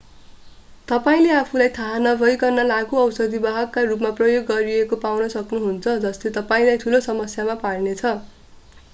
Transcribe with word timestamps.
तपाईंले 0.87 1.33
आफूलाई 1.39 1.69
थाहा 1.73 1.97
नभइकन 2.05 2.63
लागू 2.69 2.97
औषध 3.01 3.35
वाहकको 3.43 3.83
रूपमा 3.89 4.11
प्रयोग 4.21 4.47
गरिएको 4.47 4.99
पाउन 5.03 5.27
सक्नुहुन्छ 5.33 5.93
जसले 6.07 6.31
तपाईंलाई 6.39 6.81
ठूलो 6.85 7.03
समस्यामा 7.09 7.57
पार्नेछ 7.61 8.15